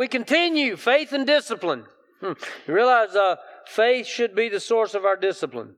[0.00, 1.84] We continue faith and discipline.
[2.22, 2.34] You
[2.74, 5.74] realize uh, faith should be the source of our discipline.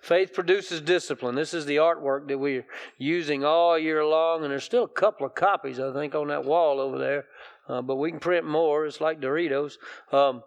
[0.00, 1.34] Faith produces discipline.
[1.34, 2.66] This is the artwork that we're
[2.98, 6.44] using all year long, and there's still a couple of copies, I think, on that
[6.44, 7.24] wall over there.
[7.68, 8.86] Uh, but we can print more.
[8.86, 9.78] It's like Doritos.
[10.12, 10.44] Um,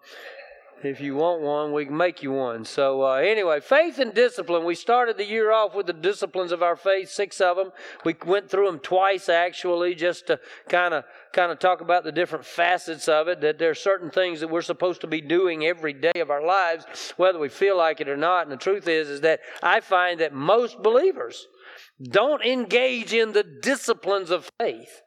[0.83, 2.63] if you want one, we can make you one.
[2.63, 4.63] So, uh, anyway, faith and discipline.
[4.63, 7.71] We started the year off with the disciplines of our faith, six of them.
[8.05, 11.03] We went through them twice, actually, just to kind of
[11.33, 13.41] kind of talk about the different facets of it.
[13.41, 16.45] That there are certain things that we're supposed to be doing every day of our
[16.45, 16.85] lives,
[17.17, 18.43] whether we feel like it or not.
[18.43, 21.47] And the truth is, is that I find that most believers
[22.01, 25.01] don't engage in the disciplines of faith.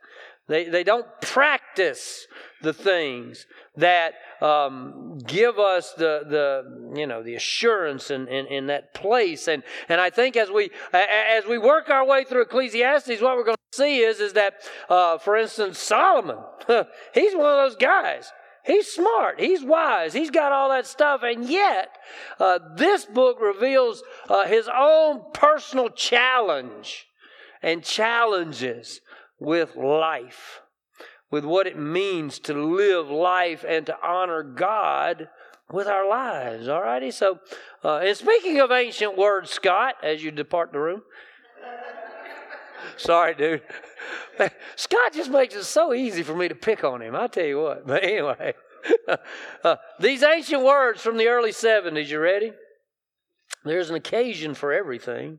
[0.50, 2.26] They, they don't practice
[2.60, 3.46] the things
[3.76, 9.46] that um, give us the, the you know the assurance in, in, in, that place
[9.46, 13.44] and and I think as we as we work our way through Ecclesiastes what we're
[13.44, 14.54] going to see is is that
[14.88, 16.38] uh, for instance Solomon
[17.14, 19.40] he's one of those guys He's smart.
[19.40, 20.12] He's wise.
[20.12, 21.22] He's got all that stuff.
[21.22, 21.96] And yet,
[22.38, 27.06] uh, this book reveals uh, his own personal challenge
[27.62, 29.00] and challenges
[29.40, 30.60] with life
[31.30, 35.28] with what it means to live life and to honor God
[35.70, 36.68] with our lives.
[36.68, 37.10] All righty.
[37.10, 37.38] So,
[37.84, 41.02] uh, and speaking of ancient words, Scott, as you depart the room.
[42.96, 43.62] Sorry, dude.
[44.76, 47.14] Scott just makes it so easy for me to pick on him.
[47.14, 47.86] I tell you what.
[47.86, 48.54] But anyway,
[49.64, 52.52] uh, these ancient words from the early 70s, you ready?
[53.64, 55.38] There's an occasion for everything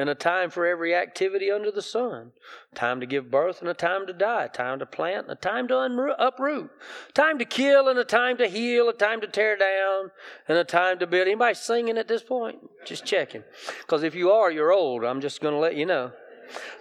[0.00, 2.32] and a time for every activity under the sun.
[2.74, 4.48] Time to give birth and a time to die.
[4.48, 6.70] Time to plant and a time to unroot, uproot.
[7.12, 8.88] Time to kill and a time to heal.
[8.88, 10.10] A time to tear down
[10.48, 11.26] and a time to build.
[11.26, 12.58] Anybody singing at this point?
[12.86, 13.44] Just checking.
[13.80, 15.04] Because if you are, you're old.
[15.04, 16.12] I'm just going to let you know.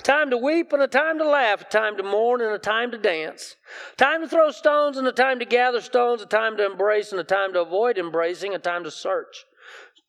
[0.01, 2.89] Time to weep and a time to laugh, a time to mourn and a time
[2.91, 3.57] to dance.
[3.97, 7.19] Time to throw stones and a time to gather stones, a time to embrace and
[7.19, 9.45] a time to avoid embracing, a time to search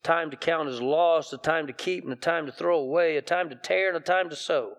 [0.03, 3.17] time to count as loss, a time to keep and a time to throw away,
[3.17, 4.77] a time to tear and a time to sow.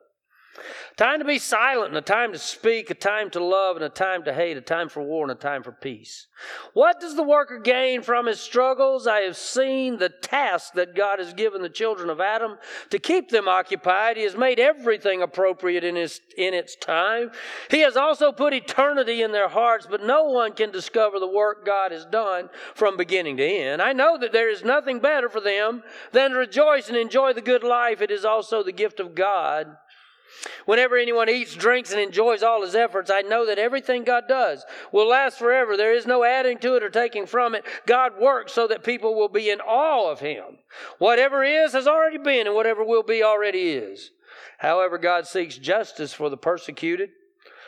[0.96, 3.88] Time to be silent and a time to speak, a time to love and a
[3.88, 6.26] time to hate, a time for war and a time for peace.
[6.74, 9.06] What does the worker gain from his struggles?
[9.06, 12.58] I have seen the task that God has given the children of Adam
[12.90, 14.18] to keep them occupied.
[14.18, 17.30] He has made everything appropriate in, his, in its time.
[17.70, 21.64] He has also put eternity in their hearts, but no one can discover the work
[21.64, 23.80] God has done from beginning to end.
[23.80, 27.40] I know that there is nothing better for them than to rejoice and enjoy the
[27.40, 28.02] good life.
[28.02, 29.78] It is also the gift of God
[30.64, 34.64] Whenever anyone eats, drinks, and enjoys all his efforts, I know that everything God does
[34.90, 35.76] will last forever.
[35.76, 37.64] There is no adding to it or taking from it.
[37.86, 40.58] God works so that people will be in awe of him.
[40.98, 44.10] Whatever is has already been, and whatever will be already is.
[44.58, 47.10] However, God seeks justice for the persecuted.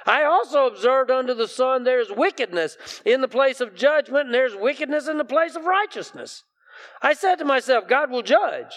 [0.06, 4.34] I also observed under the sun there is wickedness in the place of judgment, and
[4.34, 6.44] there's wickedness in the place of righteousness.
[7.00, 8.74] I said to myself, God will judge.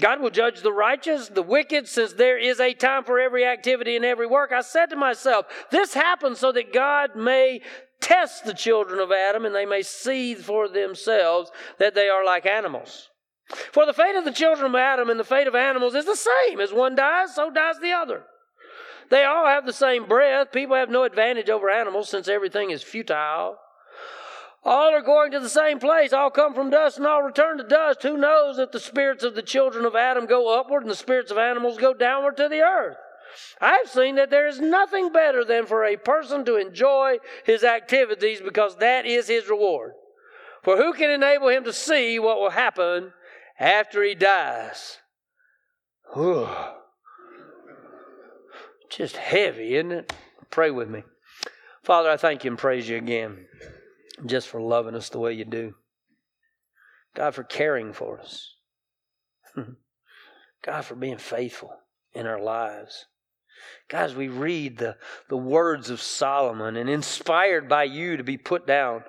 [0.00, 3.96] God will judge the righteous, the wicked, since there is a time for every activity
[3.96, 4.52] and every work.
[4.52, 7.60] I said to myself, this happens so that God may
[8.00, 12.46] test the children of Adam and they may see for themselves that they are like
[12.46, 13.08] animals.
[13.72, 16.16] For the fate of the children of Adam and the fate of animals is the
[16.16, 16.60] same.
[16.60, 18.22] As one dies, so dies the other.
[19.10, 20.52] They all have the same breath.
[20.52, 23.56] People have no advantage over animals since everything is futile.
[24.62, 26.12] All are going to the same place.
[26.12, 28.02] All come from dust and all return to dust.
[28.02, 31.30] Who knows if the spirits of the children of Adam go upward and the spirits
[31.30, 32.96] of animals go downward to the earth?
[33.60, 38.40] I've seen that there is nothing better than for a person to enjoy his activities
[38.40, 39.92] because that is his reward.
[40.62, 43.12] For who can enable him to see what will happen
[43.58, 44.98] after he dies?
[46.12, 46.48] Whew.
[48.90, 50.12] Just heavy, isn't it?
[50.50, 51.04] Pray with me.
[51.82, 53.46] Father, I thank you and praise you again
[54.26, 55.74] just for loving us the way you do.
[57.14, 58.54] God, for caring for us.
[60.62, 61.72] God, for being faithful
[62.12, 63.06] in our lives.
[63.88, 64.96] Guys, we read the,
[65.28, 69.02] the words of Solomon and inspired by you to be put down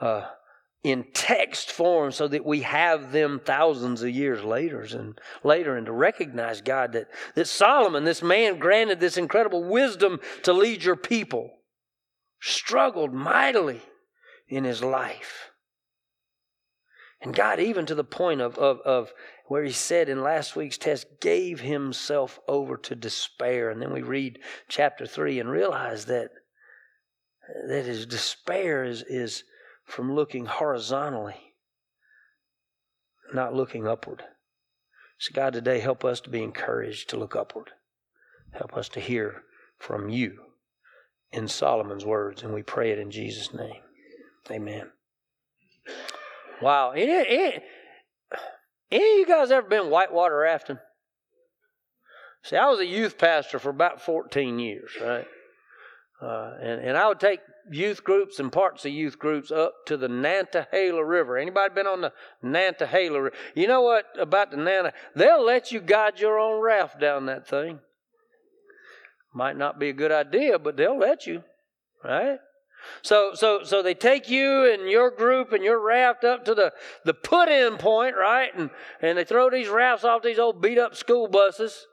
[0.00, 0.26] uh,
[0.84, 5.86] in text form so that we have them thousands of years later and later and
[5.86, 10.96] to recognize God that, that Solomon, this man granted this incredible wisdom to lead your
[10.96, 11.50] people,
[12.40, 13.82] struggled mightily
[14.48, 15.50] in his life.
[17.20, 19.12] And God, even to the point of, of, of
[19.46, 23.70] where he said in last week's test, gave himself over to despair.
[23.70, 26.30] And then we read chapter 3 and realize that,
[27.68, 29.42] that his despair is, is
[29.84, 31.54] from looking horizontally,
[33.34, 34.22] not looking upward.
[35.18, 37.70] So, God, today help us to be encouraged to look upward.
[38.52, 39.42] Help us to hear
[39.78, 40.38] from you
[41.32, 43.82] in Solomon's words, and we pray it in Jesus' name.
[44.50, 44.90] Amen.
[46.60, 46.90] Wow.
[46.90, 47.62] Any, of
[48.90, 50.78] you guys ever been whitewater rafting?
[52.42, 55.26] See, I was a youth pastor for about 14 years, right?
[56.20, 57.40] Uh, and, and I would take
[57.70, 61.36] youth groups and parts of youth groups up to the Nantahala River.
[61.36, 62.12] Anybody been on the
[62.42, 63.32] Nantahala River?
[63.54, 64.92] You know what about the Nanta?
[65.14, 67.80] They'll let you guide your own raft down that thing.
[69.34, 71.44] Might not be a good idea, but they'll let you,
[72.02, 72.38] right?
[73.02, 76.72] So, so, so they take you and your group and your raft up to the,
[77.04, 78.54] the put in point, right?
[78.54, 78.70] And,
[79.00, 81.86] and they throw these rafts off these old beat up school buses,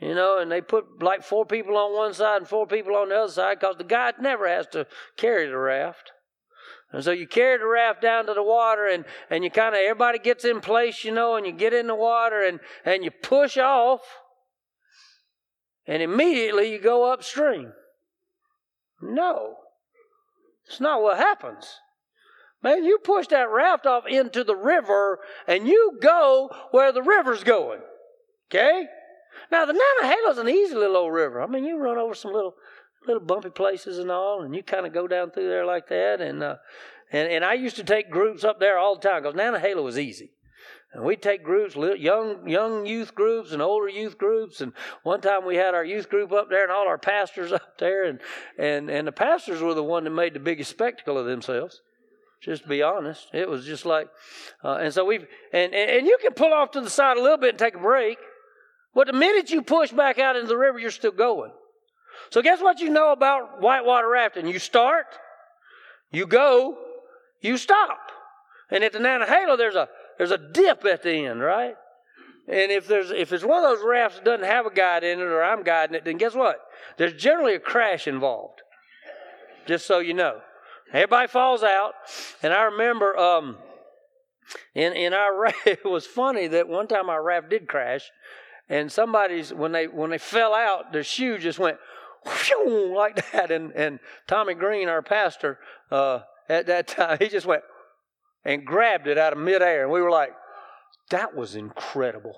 [0.00, 3.10] you know, and they put like four people on one side and four people on
[3.10, 4.86] the other side because the guide never has to
[5.16, 6.12] carry the raft.
[6.92, 9.80] And so you carry the raft down to the water and, and you kind of,
[9.80, 13.10] everybody gets in place, you know, and you get in the water and, and you
[13.10, 14.00] push off
[15.86, 17.72] and immediately you go upstream.
[19.00, 19.56] No.
[20.70, 21.80] It's not what happens.
[22.62, 25.18] Man, you push that raft off into the river
[25.48, 27.80] and you go where the river's going.
[28.48, 28.86] Okay?
[29.50, 31.42] Now, the Nantahala is an easy little old river.
[31.42, 32.54] I mean, you run over some little
[33.06, 36.20] little bumpy places and all, and you kind of go down through there like that.
[36.20, 36.56] And, uh,
[37.10, 39.98] and, and I used to take groups up there all the time because Nantahala was
[39.98, 40.32] easy.
[40.92, 44.60] And we'd take groups, young young youth groups and older youth groups.
[44.60, 44.72] And
[45.04, 48.04] one time we had our youth group up there and all our pastors up there.
[48.04, 48.20] And,
[48.58, 51.80] and, and the pastors were the one that made the biggest spectacle of themselves.
[52.42, 54.08] Just to be honest, it was just like,
[54.64, 57.22] uh, and so we've, and, and, and you can pull off to the side a
[57.22, 58.16] little bit and take a break.
[58.94, 61.52] But the minute you push back out into the river, you're still going.
[62.30, 64.46] So guess what you know about whitewater rafting?
[64.46, 65.06] You start,
[66.10, 66.78] you go,
[67.40, 67.98] you stop.
[68.70, 69.88] And at the Nantahala, there's a
[70.20, 71.76] there's a dip at the end, right?
[72.46, 75.18] And if there's if it's one of those rafts that doesn't have a guide in
[75.18, 76.58] it or I'm guiding it, then guess what?
[76.98, 78.60] There's generally a crash involved.
[79.66, 80.42] Just so you know.
[80.92, 81.94] Everybody falls out.
[82.42, 83.56] And I remember um,
[84.74, 88.10] in in our raft, it was funny that one time our raft did crash,
[88.68, 91.78] and somebody's when they when they fell out, their shoe just went
[92.66, 93.50] like that.
[93.50, 95.58] And and Tommy Green, our pastor,
[95.90, 97.62] uh, at that time, he just went
[98.44, 99.82] and grabbed it out of midair.
[99.82, 100.32] And we were like,
[101.10, 102.34] that was incredible.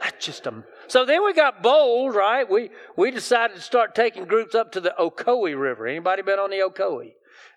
[0.00, 0.62] That's just a.
[0.88, 2.48] So then we got bold, right?
[2.48, 5.86] We we decided to start taking groups up to the Ocoee River.
[5.86, 7.12] Anybody been on the Ocoee?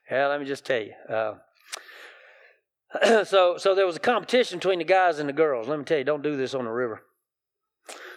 [0.10, 0.94] Yeah, let me just tell you.
[1.08, 1.34] Uh,
[3.26, 5.68] so so there was a competition between the guys and the girls.
[5.68, 7.04] Let me tell you, don't do this on the river.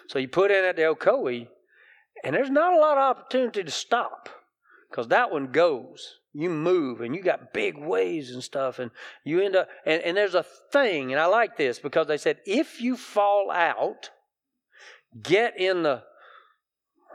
[0.09, 1.49] So you put in at the Ocoee,
[2.23, 4.29] and there's not a lot of opportunity to stop
[4.89, 8.91] because that one goes you move and you got big waves and stuff and
[9.25, 12.39] you end up and, and there's a thing and i like this because they said
[12.47, 14.11] if you fall out
[15.23, 16.03] get in the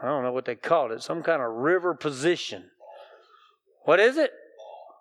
[0.00, 2.64] i don't know what they called it some kind of river position.
[3.84, 4.30] What is it?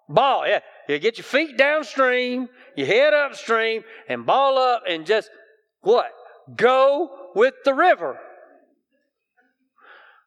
[0.07, 0.59] Ball yeah.
[0.87, 5.29] You get your feet downstream you head upstream and ball up and just
[5.81, 6.11] what?
[6.55, 8.17] Go with the river.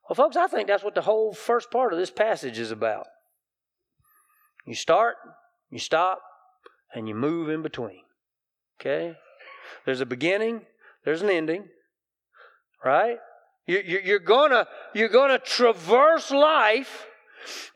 [0.09, 3.07] Well folks i think that's what the whole first part of this passage is about
[4.67, 5.17] you start,
[5.71, 6.21] you stop,
[6.95, 8.03] and you move in between.
[8.81, 9.15] Okay?
[9.85, 10.63] There's a beginning,
[11.05, 11.69] there's an ending,
[12.85, 13.19] right?
[13.67, 17.07] You're gonna, you're gonna traverse life,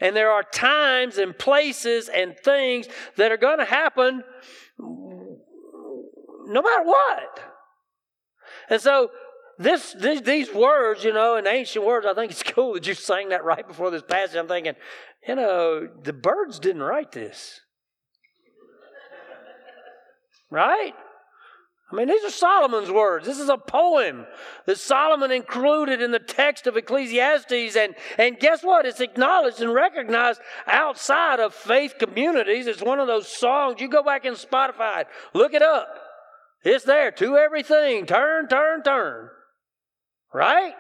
[0.01, 2.87] and there are times and places and things
[3.17, 4.25] that are gonna happen
[4.79, 7.41] no matter what.
[8.69, 9.11] And so
[9.59, 12.95] this, this, these words, you know, in ancient words, I think it's cool that you
[12.95, 14.37] sang that right before this passage.
[14.37, 14.75] I'm thinking,
[15.27, 17.61] you know, the Byrds didn't write this.
[20.51, 20.95] Right?
[21.91, 23.27] I mean, these are Solomon's words.
[23.27, 24.27] This is a poem
[24.67, 27.77] that Solomon included in the text of Ecclesiastes.
[27.77, 28.87] And, and guess what?
[28.87, 32.67] It's acknowledged and recognized outside of faith communities.
[32.67, 33.81] It's one of those songs.
[33.81, 35.05] You go back in Spotify,
[35.35, 35.89] look it up.
[36.65, 38.07] It's there to everything.
[38.07, 39.29] Turn, turn, turn.
[40.33, 40.73] Right?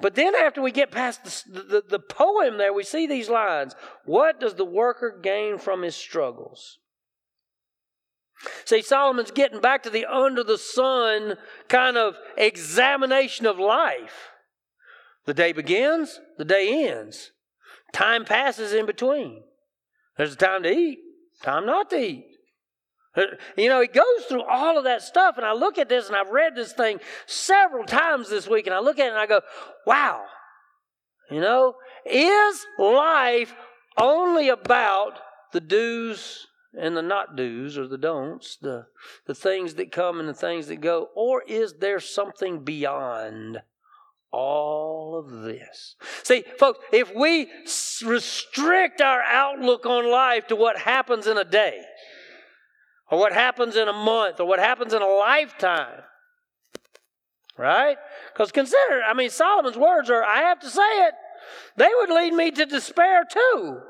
[0.00, 3.74] But then, after we get past the, the, the, poem there, we see these lines
[4.04, 6.78] What does the worker gain from his struggles?
[8.64, 11.36] See, Solomon's getting back to the under the sun
[11.68, 14.30] kind of examination of life.
[15.26, 17.30] The day begins, the day ends.
[17.92, 19.44] Time passes in between.
[20.16, 20.98] There's a time to eat,
[21.42, 22.31] time not to eat.
[23.56, 26.16] You know, he goes through all of that stuff, and I look at this, and
[26.16, 29.26] I've read this thing several times this week, and I look at it and I
[29.26, 29.42] go,
[29.86, 30.22] wow.
[31.30, 31.74] You know,
[32.06, 33.54] is life
[33.98, 35.18] only about
[35.52, 36.46] the do's
[36.78, 38.86] and the not do's or the don'ts, the,
[39.26, 43.58] the things that come and the things that go, or is there something beyond
[44.32, 45.96] all of this.
[46.22, 47.48] See, folks, if we
[48.04, 51.82] restrict our outlook on life to what happens in a day,
[53.12, 56.00] or what happens in a month, or what happens in a lifetime,
[57.58, 57.98] right?
[58.32, 61.12] Because consider, I mean, Solomon's words are, I have to say it,
[61.76, 63.80] they would lead me to despair too.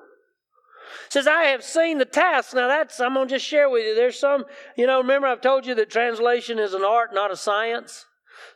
[1.08, 2.52] Says, I have seen the task.
[2.52, 3.94] Now, that's, I'm going to just share with you.
[3.94, 4.44] There's some,
[4.76, 8.06] you know, remember I've told you that translation is an art, not a science?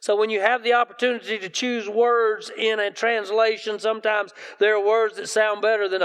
[0.01, 4.85] So when you have the opportunity to choose words in a translation, sometimes there are
[4.85, 6.03] words that sound better than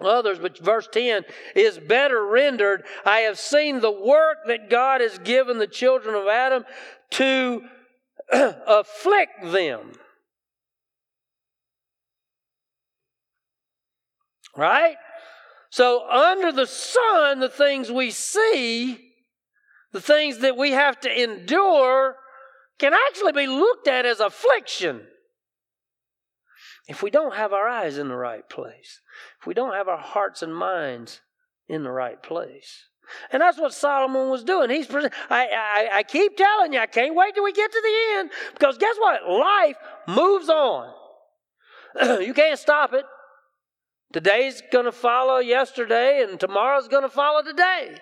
[0.00, 1.24] others, but verse 10
[1.54, 2.84] is better rendered.
[3.04, 6.64] I have seen the work that God has given the children of Adam
[7.12, 7.62] to
[8.32, 9.92] afflict them.
[14.56, 14.96] Right?
[15.70, 19.12] So, under the sun, the things we see,
[19.92, 22.16] the things that we have to endure,
[22.78, 25.02] can actually be looked at as affliction
[26.86, 29.00] if we don't have our eyes in the right place,
[29.40, 31.20] if we don't have our hearts and minds
[31.68, 32.88] in the right place.
[33.30, 34.70] And that's what Solomon was doing.
[34.70, 38.18] He's I, I, I keep telling you, I can't wait till we get to the
[38.18, 39.28] end because guess what?
[39.28, 39.76] Life
[40.08, 40.92] moves on.
[42.22, 43.04] you can't stop it.
[44.12, 47.96] Today's going to follow yesterday, and tomorrow's going to follow today.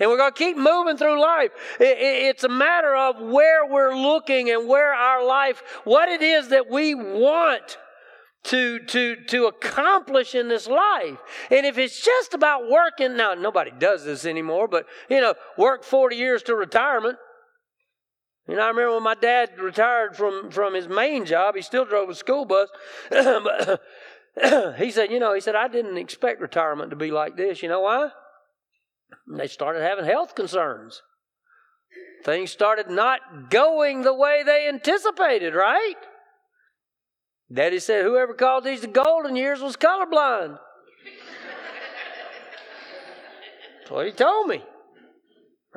[0.00, 1.50] And we're going to keep moving through life.
[1.80, 6.70] It's a matter of where we're looking and where our life, what it is that
[6.70, 7.78] we want
[8.44, 11.18] to, to, to accomplish in this life.
[11.50, 15.84] And if it's just about working, now nobody does this anymore, but you know, work
[15.84, 17.18] 40 years to retirement.
[18.48, 21.84] You know, I remember when my dad retired from, from his main job, he still
[21.84, 22.70] drove a school bus.
[24.78, 27.62] he said, you know, he said, I didn't expect retirement to be like this.
[27.62, 28.10] You know why?
[29.26, 31.02] They started having health concerns.
[32.24, 35.94] Things started not going the way they anticipated, right?
[37.52, 40.58] Daddy said, whoever called these the golden years was colorblind.
[43.78, 44.62] That's what he told me.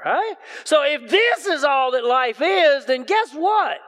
[0.03, 0.35] Right?
[0.63, 3.79] So if this is all that life is, then guess what?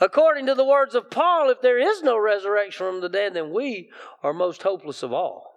[0.00, 3.52] According to the words of Paul, if there is no resurrection from the dead, then
[3.52, 3.90] we
[4.22, 5.56] are most hopeless of all.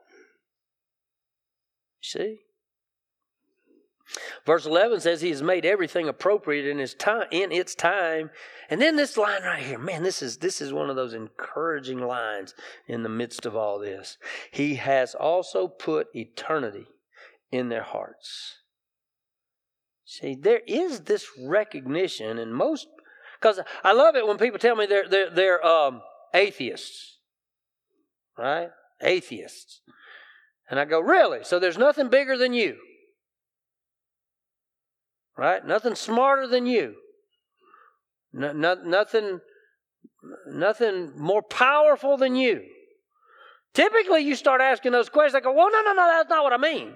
[2.02, 2.40] See?
[4.46, 8.30] Verse 11 says he has made everything appropriate in his time in its time.
[8.70, 12.00] And then this line right here, man, this is this is one of those encouraging
[12.00, 12.54] lines
[12.88, 14.18] in the midst of all this.
[14.52, 16.88] He has also put eternity
[17.52, 18.58] in their hearts.
[20.06, 22.88] See, there is this recognition, and most
[23.40, 26.02] because I love it when people tell me they're they're, they're um,
[26.34, 27.20] atheists,
[28.38, 28.70] right?
[29.02, 29.82] Atheists,
[30.70, 31.44] and I go, really?
[31.44, 32.78] So there's nothing bigger than you
[35.38, 35.66] right?
[35.66, 36.96] Nothing smarter than you.
[38.32, 39.40] No, no, nothing,
[40.48, 42.64] nothing more powerful than you.
[43.74, 45.36] Typically, you start asking those questions.
[45.36, 46.94] I go, well, no, no, no, that's not what I mean.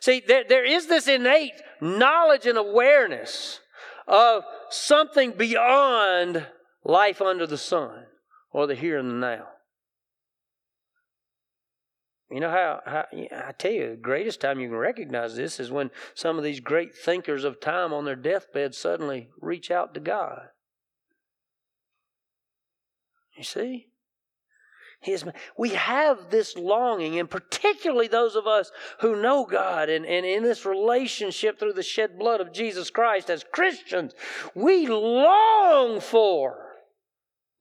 [0.00, 3.60] See, there, there is this innate knowledge and awareness
[4.06, 6.46] of something beyond
[6.84, 8.04] life under the sun
[8.52, 9.46] or the here and the now.
[12.30, 15.70] You know how, how, I tell you, the greatest time you can recognize this is
[15.70, 20.00] when some of these great thinkers of time on their deathbed suddenly reach out to
[20.00, 20.48] God.
[23.36, 23.86] You see?
[25.00, 25.24] His,
[25.56, 30.42] we have this longing, and particularly those of us who know God and, and in
[30.42, 34.14] this relationship through the shed blood of Jesus Christ as Christians,
[34.54, 36.72] we long for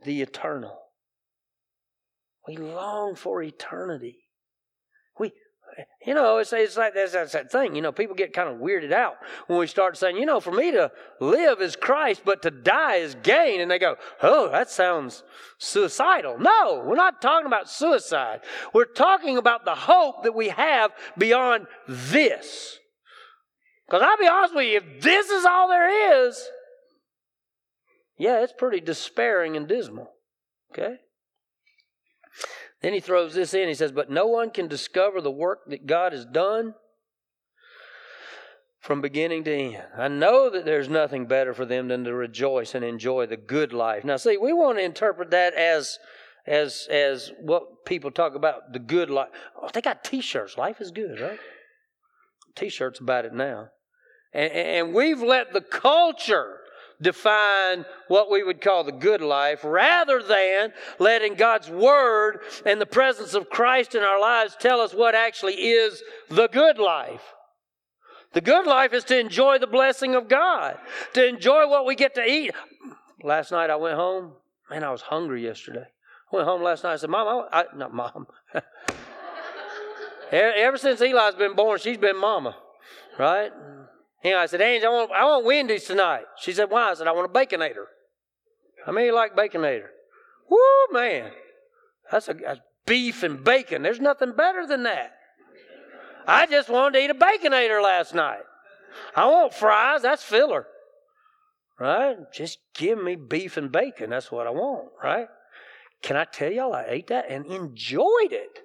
[0.03, 0.79] the eternal.
[2.47, 4.24] We long for eternity.
[6.05, 7.75] You know, it's, it's like that's, that's that thing.
[7.75, 9.15] You know, people get kind of weirded out
[9.47, 12.95] when we start saying, you know, for me to live is Christ, but to die
[12.95, 13.61] is gain.
[13.61, 15.23] And they go, oh, that sounds
[15.57, 16.37] suicidal.
[16.39, 18.41] No, we're not talking about suicide.
[18.73, 22.77] We're talking about the hope that we have beyond this.
[23.87, 26.41] Because I'll be honest with you, if this is all there is,
[28.17, 30.09] yeah, it's pretty despairing and dismal.
[30.71, 30.95] Okay?
[32.81, 33.67] Then he throws this in.
[33.67, 36.75] He says, But no one can discover the work that God has done
[38.85, 39.83] from beginning to end.
[39.97, 43.73] I know that there's nothing better for them than to rejoice and enjoy the good
[43.73, 44.03] life.
[44.03, 45.97] Now, see, we want to interpret that as
[46.45, 49.29] as as what people talk about the good life.
[49.59, 50.57] Oh, they got T-shirts.
[50.57, 51.39] Life is good, right?
[52.55, 53.69] T-shirts about it now,
[54.31, 56.59] and, and we've let the culture
[57.01, 62.85] define what we would call the good life rather than letting God's Word and the
[62.85, 67.21] presence of Christ in our lives tell us what actually is the good life.
[68.33, 70.77] The good life is to enjoy the blessing of God,
[71.13, 72.51] to enjoy what we get to eat.
[73.23, 74.33] last night I went home.
[74.69, 75.85] Man, I was hungry yesterday.
[76.31, 76.93] I went home last night.
[76.93, 78.27] I said, Mom, I, I not Mom.
[80.31, 82.55] Ever since Eli's been born, she's been Mama,
[83.17, 83.51] right?
[84.25, 86.23] And I said, Angie, I want, I want Wendy's tonight.
[86.39, 86.89] She said, Why?
[86.89, 87.85] I said, I want a Baconator.
[88.83, 89.89] How many like Baconator?
[90.49, 90.57] Woo,
[90.91, 91.29] man.
[92.11, 93.83] That's, a, that's beef and bacon.
[93.83, 95.11] There's nothing better than that.
[96.27, 98.41] I just wanted to eat a Baconator last night.
[99.15, 100.01] I want fries.
[100.01, 100.65] That's filler.
[101.79, 102.17] Right?
[102.33, 104.09] Just give me beef and bacon.
[104.09, 105.27] That's what I want, right?
[106.01, 108.59] Can I tell y'all I ate that and enjoyed it?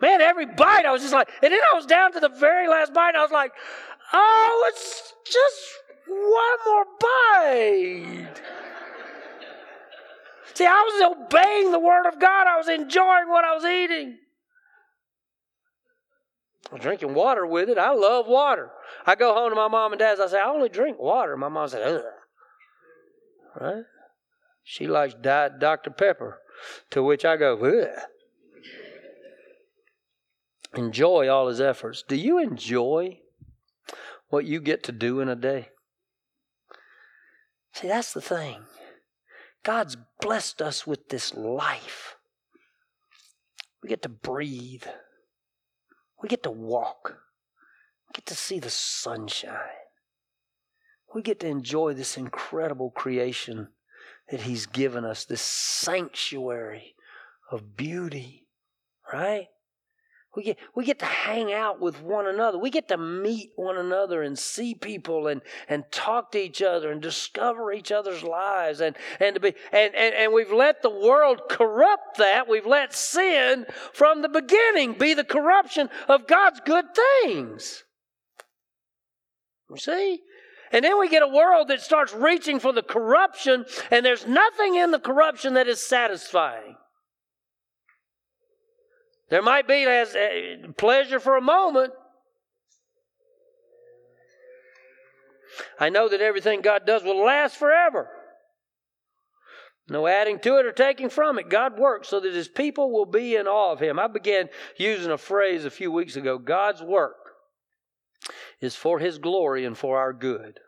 [0.00, 2.68] Man, every bite I was just like, and then I was down to the very
[2.68, 3.14] last bite.
[3.14, 3.52] I was like,
[4.12, 5.58] oh, it's just
[6.06, 8.42] one more bite.
[10.54, 12.46] See, I was obeying the word of God.
[12.46, 14.18] I was enjoying what I was eating.
[16.70, 17.78] I was drinking water with it.
[17.78, 18.70] I love water.
[19.06, 20.20] I go home to my mom and dad's.
[20.20, 21.36] I say, I only drink water.
[21.36, 22.02] My mom said, Ugh.
[23.60, 23.84] Right?
[24.62, 25.90] She likes Diet Dr.
[25.90, 26.38] Pepper,
[26.90, 28.02] to which I go, Ugh.
[30.74, 32.04] Enjoy all his efforts.
[32.06, 33.18] Do you enjoy
[34.30, 35.68] what you get to do in a day?
[37.74, 38.62] See, that's the thing.
[39.62, 42.16] God's blessed us with this life.
[43.82, 44.84] We get to breathe.
[46.22, 47.18] We get to walk.
[48.08, 49.58] We get to see the sunshine.
[51.14, 53.68] We get to enjoy this incredible creation
[54.30, 56.94] that He's given us, this sanctuary
[57.50, 58.46] of beauty,
[59.12, 59.48] right?
[60.36, 62.56] We get, we get to hang out with one another.
[62.56, 66.92] We get to meet one another and see people and, and talk to each other
[66.92, 68.80] and discover each other's lives.
[68.80, 72.48] And, and, to be, and, and, and we've let the world corrupt that.
[72.48, 76.86] We've let sin from the beginning be the corruption of God's good
[77.24, 77.82] things.
[79.68, 80.20] You see?
[80.72, 84.76] And then we get a world that starts reaching for the corruption, and there's nothing
[84.76, 86.76] in the corruption that is satisfying.
[89.30, 91.92] There might be as uh, pleasure for a moment.
[95.78, 98.08] I know that everything God does will last forever.
[99.88, 101.48] No adding to it or taking from it.
[101.48, 103.98] God works so that his people will be in awe of him.
[103.98, 107.16] I began using a phrase a few weeks ago God's work
[108.60, 110.60] is for his glory and for our good.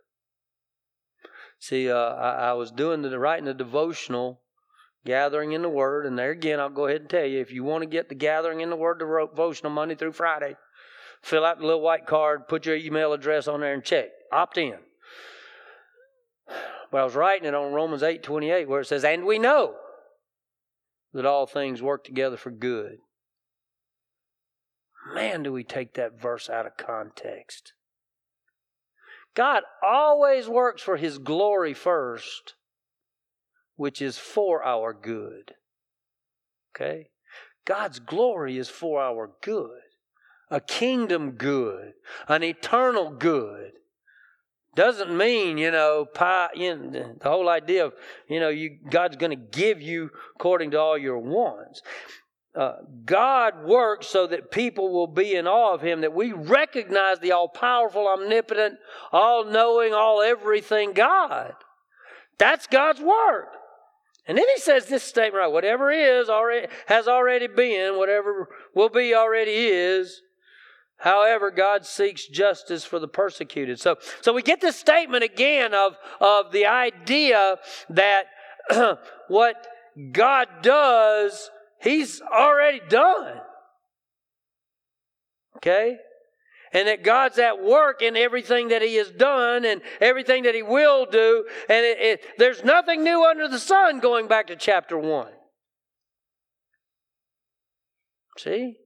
[1.59, 4.42] See, uh, I, I was doing the writing a devotional
[5.05, 6.07] gathering in the Word.
[6.07, 8.15] And there again, I'll go ahead and tell you if you want to get the
[8.15, 10.57] gathering in the Word devotional Monday through Friday,
[11.23, 14.11] fill out the little white card, put your email address on there, and check.
[14.33, 14.79] Opt in.
[16.91, 19.39] But I was writing it on Romans eight twenty eight, where it says, And we
[19.39, 19.77] know
[21.13, 22.99] that all things work together for good.
[25.15, 27.73] Man, do we take that verse out of context.
[29.35, 32.55] God always works for His glory first
[33.83, 35.55] which is for our good.
[36.71, 37.09] Okay?
[37.65, 39.81] God's glory is for our good.
[40.53, 41.95] A kingdom good,
[42.29, 43.73] an eternal good.
[44.77, 47.95] Doesn't mean, you know, pie, you know, the whole idea of,
[48.29, 51.83] you know, you, God's going to give you according to all your wants.
[52.55, 57.19] Uh, God works so that people will be in awe of Him, that we recognize
[57.19, 58.77] the all powerful, omnipotent,
[59.11, 61.55] all knowing, all everything God.
[62.39, 63.49] That's God's work.
[64.27, 68.89] And then he says this statement right, whatever is already has already been, whatever will
[68.89, 70.23] be already is.
[70.99, 73.81] However, God seeks justice for the persecuted.
[73.81, 77.57] So, so we get this statement again of, of the idea
[77.91, 78.27] that
[79.29, 79.67] what
[80.13, 83.41] God does, He's already done.
[85.57, 85.97] Okay?
[86.73, 90.63] And that God's at work in everything that He has done and everything that He
[90.63, 91.45] will do.
[91.69, 95.29] And it, it, there's nothing new under the sun going back to chapter 1.
[98.39, 98.77] See?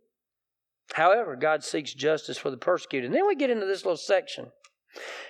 [0.93, 3.11] However, God seeks justice for the persecuted.
[3.11, 4.47] And then we get into this little section.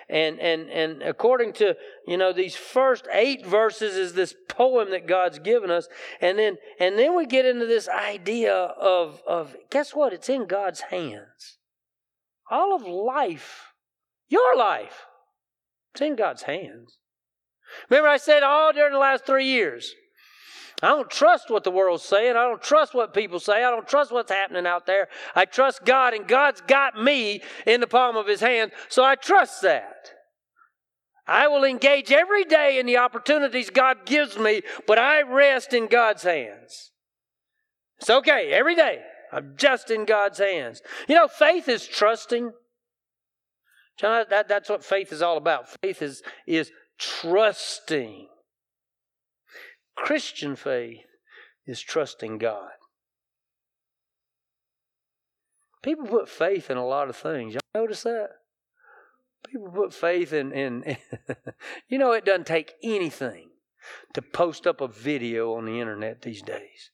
[0.08, 1.74] And and and according to
[2.06, 5.88] you know these first eight verses is this poem that God's given us,
[6.20, 10.12] and then and then we get into this idea of of guess what?
[10.12, 11.58] It's in God's hands.
[12.50, 13.72] All of life,
[14.28, 15.06] your life,
[15.92, 16.98] it's in God's hands.
[17.90, 19.94] Remember, I said all during the last three years,
[20.82, 22.36] I don't trust what the world's saying.
[22.36, 23.64] I don't trust what people say.
[23.64, 25.08] I don't trust what's happening out there.
[25.34, 29.14] I trust God, and God's got me in the palm of His hand, so I
[29.14, 30.10] trust that.
[31.26, 35.88] I will engage every day in the opportunities God gives me, but I rest in
[35.88, 36.92] God's hands.
[37.98, 39.00] It's okay every day.
[39.36, 40.80] I'm just in God's hands.
[41.06, 42.52] You know, faith is trusting.
[43.98, 45.68] John, that, that's what faith is all about.
[45.82, 48.28] Faith is, is trusting.
[49.94, 51.04] Christian faith
[51.66, 52.70] is trusting God.
[55.82, 57.52] People put faith in a lot of things.
[57.52, 58.30] Y'all notice that?
[59.46, 60.96] People put faith in, in
[61.90, 63.50] you know, it doesn't take anything
[64.14, 66.90] to post up a video on the internet these days.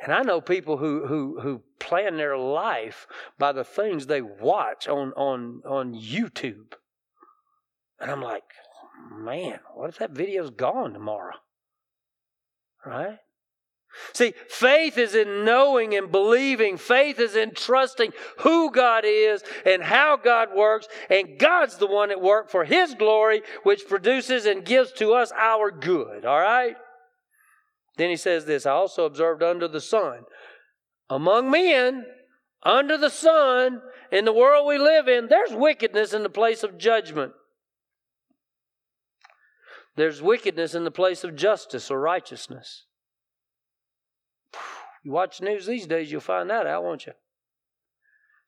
[0.00, 3.06] And I know people who, who, who plan their life
[3.38, 6.74] by the things they watch on, on, on YouTube.
[8.00, 8.44] And I'm like,
[9.10, 11.34] man, what if that video's gone tomorrow?
[12.86, 13.18] Right?
[14.12, 16.76] See, faith is in knowing and believing.
[16.76, 20.86] Faith is in trusting who God is and how God works.
[21.10, 25.32] And God's the one at work for His glory, which produces and gives to us
[25.36, 26.24] our good.
[26.24, 26.76] All right?
[27.98, 30.20] Then he says this I also observed under the sun,
[31.10, 32.06] among men,
[32.62, 36.78] under the sun, in the world we live in, there's wickedness in the place of
[36.78, 37.32] judgment.
[39.96, 42.84] There's wickedness in the place of justice or righteousness.
[45.02, 47.12] You watch news these days, you'll find that out, won't you?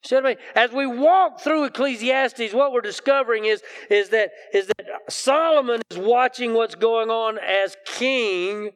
[0.04, 0.38] See what?
[0.54, 5.98] As we walk through Ecclesiastes, what we're discovering is, is, that, is that Solomon is
[5.98, 8.70] watching what's going on as king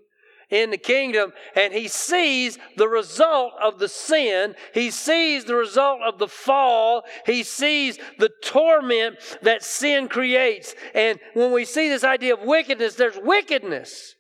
[0.51, 4.55] in the kingdom and he sees the result of the sin.
[4.73, 7.05] He sees the result of the fall.
[7.27, 10.75] He sees the torment that sin creates.
[10.95, 14.15] And when we see this idea of wickedness, there's wickedness.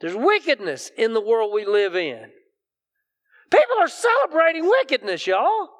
[0.00, 2.30] There's wickedness in the world we live in.
[3.50, 5.70] People are celebrating wickedness, y'all.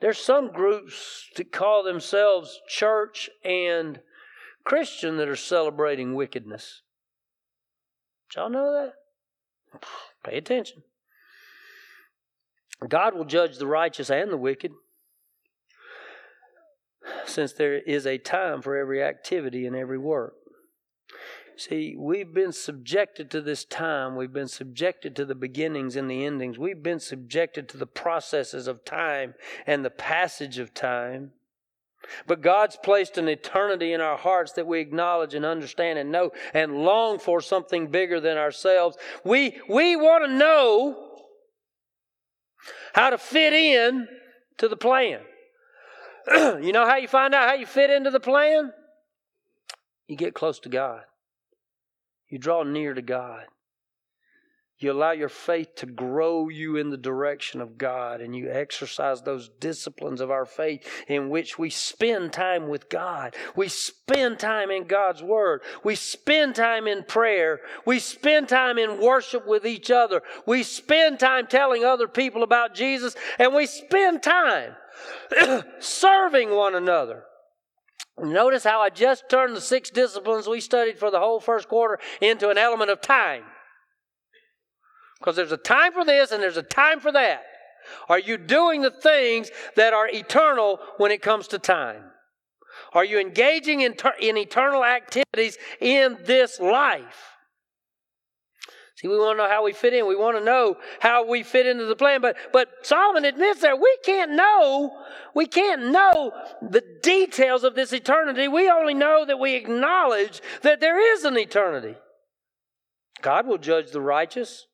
[0.00, 4.00] There's some groups that call themselves church and
[4.64, 6.82] Christian that are celebrating wickedness.
[8.28, 9.80] Did y'all know that?
[10.24, 10.82] Pay attention.
[12.88, 14.72] God will judge the righteous and the wicked,
[17.26, 20.34] since there is a time for every activity and every work.
[21.56, 24.16] See, we've been subjected to this time.
[24.16, 26.58] We've been subjected to the beginnings and the endings.
[26.58, 29.34] We've been subjected to the processes of time
[29.66, 31.32] and the passage of time.
[32.26, 36.30] But God's placed an eternity in our hearts that we acknowledge and understand and know
[36.54, 38.96] and long for something bigger than ourselves.
[39.24, 41.10] We, we want to know
[42.94, 44.08] how to fit in
[44.58, 45.20] to the plan.
[46.32, 48.72] you know how you find out how you fit into the plan?
[50.06, 51.02] You get close to God.
[52.28, 53.44] You draw near to God.
[54.80, 59.20] You allow your faith to grow you in the direction of God, and you exercise
[59.20, 63.36] those disciplines of our faith in which we spend time with God.
[63.54, 65.60] We spend time in God's Word.
[65.84, 67.60] We spend time in prayer.
[67.84, 70.22] We spend time in worship with each other.
[70.46, 74.76] We spend time telling other people about Jesus, and we spend time
[75.78, 77.24] serving one another.
[78.18, 81.98] Notice how I just turned the six disciplines we studied for the whole first quarter
[82.22, 83.44] into an element of time.
[85.20, 87.42] Because there's a time for this and there's a time for that.
[88.08, 92.04] Are you doing the things that are eternal when it comes to time?
[92.92, 97.36] Are you engaging in, ter- in eternal activities in this life?
[98.96, 100.06] See, we want to know how we fit in.
[100.06, 102.20] We want to know how we fit into the plan.
[102.20, 104.92] But but Solomon admits that we can't know,
[105.34, 108.46] we can't know the details of this eternity.
[108.46, 111.94] We only know that we acknowledge that there is an eternity.
[113.22, 114.66] God will judge the righteous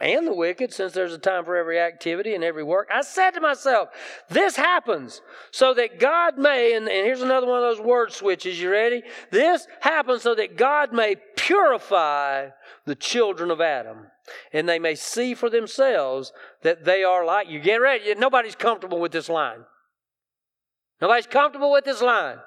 [0.00, 2.88] and the wicked, since there's a time for every activity and every work.
[2.92, 3.90] I said to myself,
[4.28, 8.60] this happens so that God may, and, and, here's another one of those word switches.
[8.60, 9.02] You ready?
[9.30, 12.48] This happens so that God may purify
[12.86, 14.08] the children of Adam,
[14.52, 17.60] and they may see for themselves that they are like you.
[17.60, 18.12] Get ready.
[18.16, 19.64] Nobody's comfortable with this line.
[21.00, 22.38] Nobody's comfortable with this line.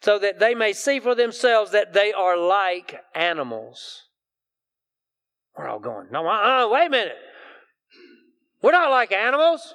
[0.00, 4.02] So that they may see for themselves that they are like animals.
[5.56, 7.16] We're all going, no, uh, uh, wait a minute.
[8.60, 9.74] We're not like animals.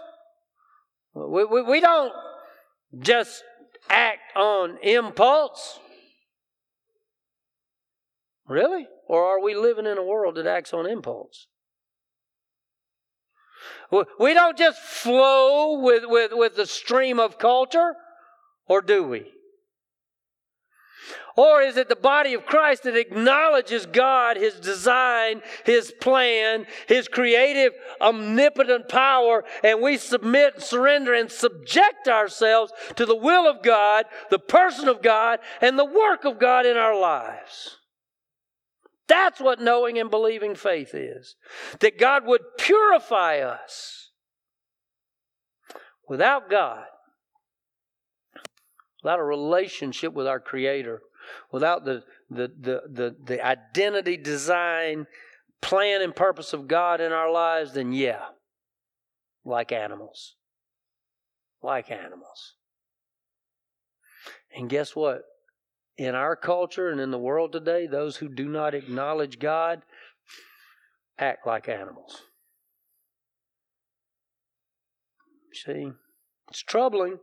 [1.13, 2.11] We, we, we don't
[2.99, 3.43] just
[3.89, 5.79] act on impulse.
[8.47, 8.87] Really?
[9.07, 11.47] Or are we living in a world that acts on impulse?
[13.91, 17.95] We don't just flow with, with, with the stream of culture,
[18.67, 19.31] or do we?
[21.39, 27.07] Or is it the body of Christ that acknowledges God, His design, His plan, His
[27.07, 27.71] creative,
[28.01, 34.37] omnipotent power, and we submit, surrender, and subject ourselves to the will of God, the
[34.37, 37.77] person of God, and the work of God in our lives?
[39.07, 41.37] That's what knowing and believing faith is.
[41.79, 44.11] That God would purify us.
[46.09, 46.83] Without God,
[49.01, 51.01] without a relationship with our Creator,
[51.51, 55.07] without the, the, the, the, the identity, design,
[55.61, 58.25] plan, and purpose of God in our lives, then yeah,
[59.45, 60.35] like animals.
[61.61, 62.55] Like animals.
[64.55, 65.23] And guess what?
[65.97, 69.81] In our culture and in the world today, those who do not acknowledge God
[71.17, 72.21] act like animals.
[75.53, 75.91] See,
[76.49, 77.19] it's troubling.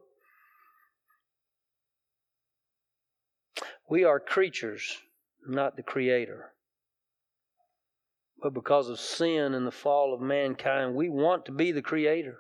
[3.89, 4.99] We are creatures,
[5.47, 6.53] not the Creator.
[8.43, 12.39] But because of sin and the fall of mankind, we want to be the Creator.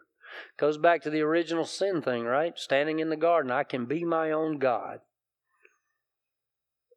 [0.58, 2.58] Goes back to the original sin thing, right?
[2.58, 4.98] Standing in the garden, I can be my own God.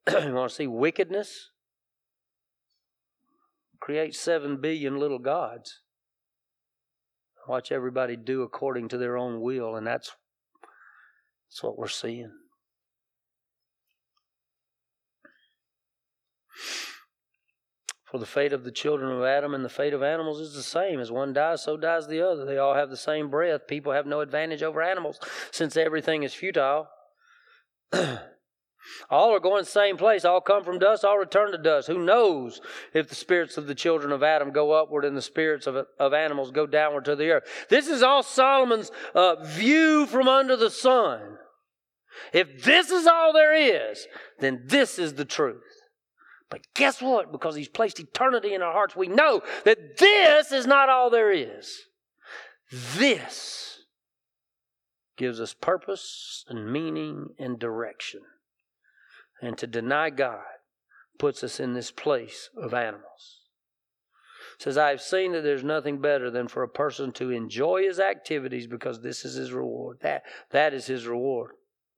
[0.12, 1.52] you want to see wickedness?
[3.80, 5.82] Create seven billion little gods.
[7.48, 10.12] Watch everybody do according to their own will, and that's,
[11.48, 12.32] that's what we're seeing.
[18.10, 20.64] For the fate of the children of Adam and the fate of animals is the
[20.64, 21.00] same.
[21.00, 22.44] As one dies, so dies the other.
[22.44, 23.68] They all have the same breath.
[23.68, 25.20] People have no advantage over animals
[25.52, 26.88] since everything is futile.
[29.12, 30.26] all are going the same place.
[30.26, 31.88] All come from dust, all return to dust.
[31.88, 32.62] Who knows
[32.96, 36.14] if the spirits of the children of Adam go upward and the spirits of, of
[36.14, 37.44] animals go downward to the earth?
[37.70, 41.38] This is all Solomon's uh, view from under the sun.
[42.34, 44.08] If this is all there is,
[44.40, 45.79] then this is the truth.
[46.50, 47.32] But guess what?
[47.32, 51.32] Because He's placed eternity in our hearts, we know that this is not all there
[51.32, 51.82] is.
[52.72, 53.84] This
[55.18, 58.22] gives us purpose and meaning and direction.
[59.42, 60.42] And to deny God
[61.18, 63.40] puts us in this place of animals.
[64.56, 67.84] It says, I have seen that there's nothing better than for a person to enjoy
[67.84, 70.00] his activities because this is his reward.
[70.02, 71.52] That, that is his reward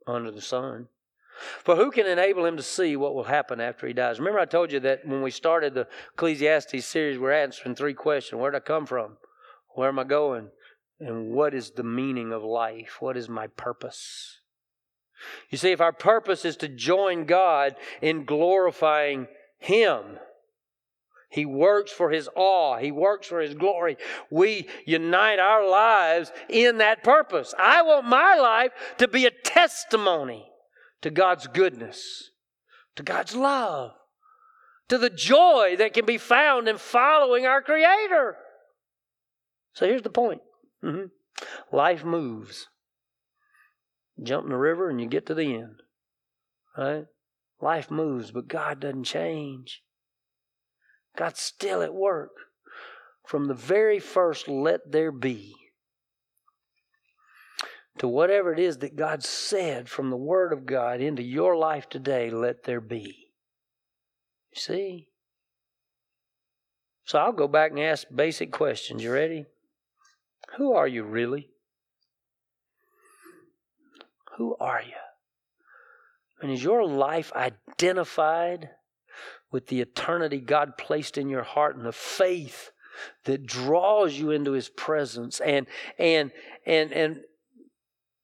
[0.06, 0.88] under the sun.
[1.63, 4.20] For who can enable him to see what will happen after he dies?
[4.20, 8.39] Remember, I told you that when we started the Ecclesiastes series, we're answering three questions
[8.39, 9.17] Where did I come from?
[9.76, 10.50] Where am I going?
[11.00, 12.98] And what is the meaning of life?
[13.00, 14.39] What is my purpose?
[15.50, 20.20] You see, if our purpose is to join God in glorifying Him,
[21.30, 23.98] He works for His awe, He works for His glory.
[24.30, 27.54] We unite our lives in that purpose.
[27.58, 30.51] I want my life to be a testimony
[31.02, 32.32] to God's goodness,
[32.96, 33.92] to God's love,
[34.90, 38.36] to the joy that can be found in following our Creator.
[39.74, 40.42] So here's the point
[40.84, 41.06] mm-hmm.
[41.76, 42.68] life moves.
[44.22, 45.82] jump in the river and you get to the end.
[46.78, 47.06] Right?
[47.62, 49.82] Life moves, but God doesn't change.
[51.18, 52.32] God's still at work.
[53.28, 55.56] From the very first, let there be
[58.02, 61.88] to whatever it is that God said from the Word of God into your life
[61.88, 63.30] today, let there be.
[64.52, 65.10] You see?
[67.06, 69.04] So I'll go back and ask basic questions.
[69.04, 69.46] You ready?
[70.58, 71.50] Who are you really?
[74.38, 74.94] Who are you?
[76.42, 78.70] And is your life identified
[79.52, 82.72] with the eternity God placed in your heart and the faith
[83.26, 85.68] that draws you into His presence and
[86.00, 86.32] and
[86.66, 87.20] and and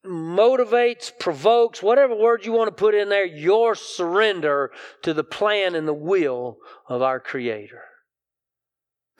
[0.08, 4.70] motivates, provokes, whatever word you want to put in there, your surrender
[5.02, 7.82] to the plan and the will of our Creator.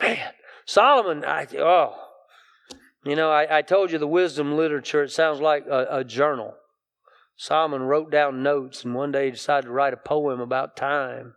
[0.00, 0.32] Man,
[0.64, 1.94] Solomon, I, oh,
[3.04, 6.54] you know, I, I told you the wisdom literature, it sounds like a, a journal.
[7.36, 11.34] Solomon wrote down notes, and one day he decided to write a poem about time.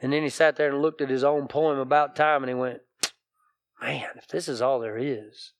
[0.00, 2.54] And then he sat there and looked at his own poem about time, and he
[2.54, 2.80] went,
[3.80, 5.52] Man, if this is all there is,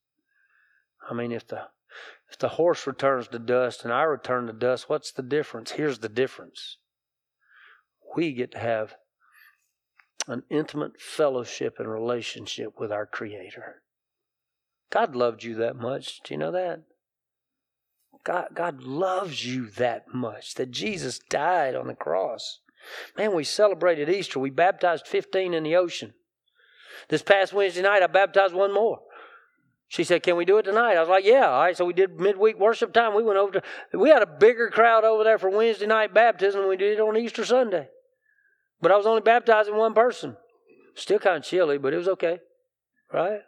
[1.08, 1.68] I mean, if the
[2.30, 5.72] if the horse returns to dust and I return to dust, what's the difference?
[5.72, 6.78] Here's the difference.
[8.16, 8.94] We get to have
[10.26, 13.82] an intimate fellowship and relationship with our Creator.
[14.90, 16.20] God loved you that much.
[16.22, 16.82] Do you know that?
[18.24, 22.60] God, God loves you that much that Jesus died on the cross.
[23.16, 24.38] Man, we celebrated Easter.
[24.38, 26.14] We baptized 15 in the ocean.
[27.08, 29.00] This past Wednesday night, I baptized one more.
[29.88, 30.96] She said, Can we do it tonight?
[30.96, 31.48] I was like, Yeah.
[31.48, 31.76] All right.
[31.76, 33.14] So we did midweek worship time.
[33.14, 36.60] We went over to, we had a bigger crowd over there for Wednesday night baptism
[36.60, 37.88] than we did on Easter Sunday.
[38.80, 40.36] But I was only baptizing one person.
[40.94, 42.40] Still kind of chilly, but it was okay.
[43.12, 43.40] Right?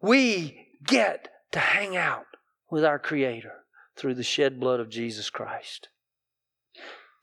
[0.00, 2.26] We get to hang out
[2.70, 3.52] with our Creator
[3.96, 5.88] through the shed blood of Jesus Christ.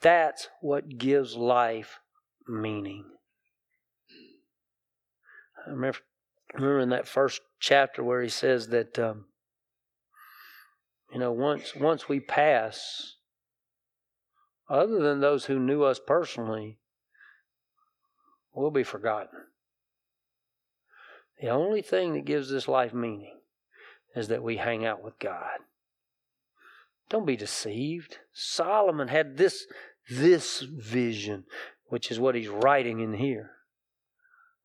[0.01, 1.99] That's what gives life
[2.47, 3.05] meaning.
[5.67, 5.99] I remember
[6.53, 9.25] remember in that first chapter where he says that um,
[11.13, 13.15] you know once once we pass
[14.69, 16.79] other than those who knew us personally,
[18.53, 19.39] we'll be forgotten.
[21.41, 23.39] The only thing that gives this life meaning
[24.15, 25.59] is that we hang out with God.
[27.09, 28.19] Don't be deceived.
[28.31, 29.65] Solomon had this
[30.09, 31.43] this vision,
[31.87, 33.51] which is what he's writing in here.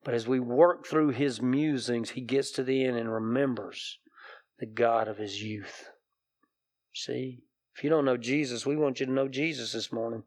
[0.07, 3.99] But as we work through his musings, he gets to the end and remembers
[4.57, 5.89] the God of his youth.
[6.95, 7.43] See,
[7.75, 10.23] if you don't know Jesus, we want you to know Jesus this morning.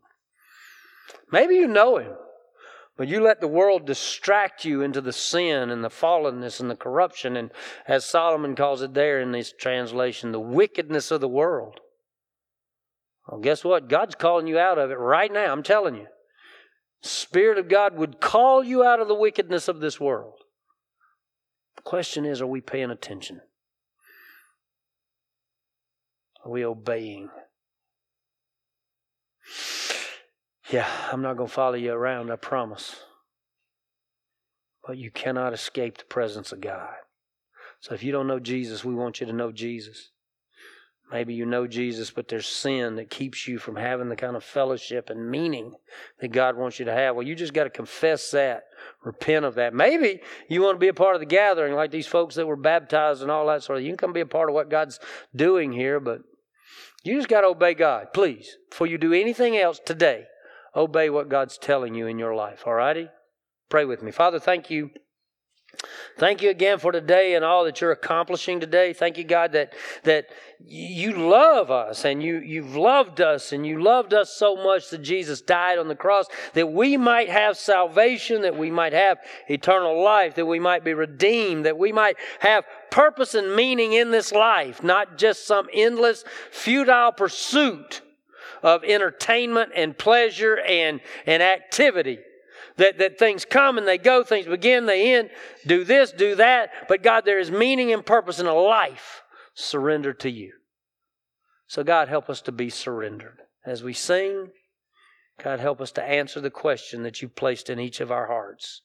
[1.32, 2.12] Maybe you know him,
[2.98, 6.76] but you let the world distract you into the sin and the fallenness and the
[6.76, 7.50] corruption, and
[7.88, 11.80] as Solomon calls it there in this translation, the wickedness of the world.
[13.26, 13.88] Well, guess what?
[13.88, 15.50] God's calling you out of it right now.
[15.50, 16.06] I'm telling you.
[17.02, 20.34] Spirit of God would call you out of the wickedness of this world.
[21.76, 23.40] The question is, are we paying attention?
[26.44, 27.30] Are we obeying?
[30.70, 32.96] Yeah, I'm not going to follow you around, I promise.
[34.86, 36.94] But you cannot escape the presence of God.
[37.80, 40.10] So if you don't know Jesus, we want you to know Jesus.
[41.12, 44.44] Maybe you know Jesus, but there's sin that keeps you from having the kind of
[44.44, 45.74] fellowship and meaning
[46.20, 47.16] that God wants you to have.
[47.16, 48.64] Well, you just got to confess that,
[49.04, 49.74] repent of that.
[49.74, 52.56] Maybe you want to be a part of the gathering, like these folks that were
[52.56, 53.80] baptized and all that sort of.
[53.80, 53.86] Thing.
[53.86, 55.00] You can come be a part of what God's
[55.34, 56.20] doing here, but
[57.02, 58.56] you just got to obey God, please.
[58.70, 60.26] Before you do anything else today,
[60.76, 62.62] obey what God's telling you in your life.
[62.66, 63.08] All righty?
[63.68, 64.12] Pray with me.
[64.12, 64.90] Father, thank you.
[66.18, 68.92] Thank you again for today and all that you're accomplishing today.
[68.92, 70.26] Thank you, God, that that
[70.66, 74.98] you love us and you you've loved us and you loved us so much that
[74.98, 80.02] Jesus died on the cross that we might have salvation, that we might have eternal
[80.02, 84.32] life, that we might be redeemed, that we might have purpose and meaning in this
[84.32, 88.02] life, not just some endless futile pursuit
[88.62, 92.18] of entertainment and pleasure and, and activity
[92.76, 95.30] that, that things come and they go, things begin, they end,
[95.66, 96.70] do this, do that.
[96.88, 99.22] But God, there is meaning and purpose in a life
[99.54, 100.52] surrendered to you.
[101.66, 103.38] So, God, help us to be surrendered.
[103.64, 104.48] As we sing,
[105.42, 108.82] God, help us to answer the question that you placed in each of our hearts.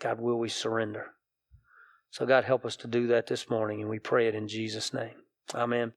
[0.00, 1.12] God, will we surrender?
[2.10, 4.92] So, God, help us to do that this morning, and we pray it in Jesus'
[4.92, 5.14] name.
[5.54, 5.92] Amen.